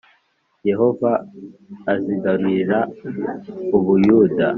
Yehova 0.69 1.11
azigarurira 1.93 2.79
u 3.77 3.79
Buyuda 3.83 4.47